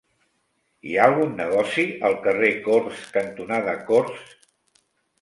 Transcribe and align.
Hi 0.91 0.95
ha 0.99 1.03
algun 1.09 1.35
negoci 1.41 1.87
al 2.11 2.17
carrer 2.25 2.51
Corts 2.71 3.07
cantonada 3.21 3.81
Corts? 3.93 4.37